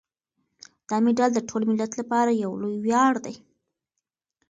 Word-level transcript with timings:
دا 0.87 0.97
مډال 1.03 1.31
د 1.33 1.39
ټول 1.49 1.61
ملت 1.69 1.91
لپاره 1.99 2.31
یو 2.43 2.51
لوی 2.61 2.77
ویاړ 2.85 3.13
دی. 3.25 3.35